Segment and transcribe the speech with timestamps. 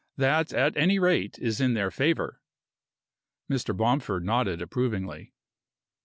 [0.17, 2.41] That, at any rate, is in their favor."
[3.47, 3.77] Mr.
[3.77, 5.31] Bomford nodded approvingly.